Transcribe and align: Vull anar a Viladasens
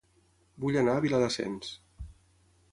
Vull 0.63 0.77
anar 0.81 0.95
a 1.01 1.05
Viladasens 1.05 1.71